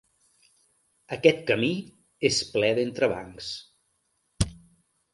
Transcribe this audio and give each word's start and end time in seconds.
Aquest 1.17 1.43
camí 1.51 1.69
és 2.33 2.41
ple 2.57 2.73
d'entrebancs. 2.83 3.55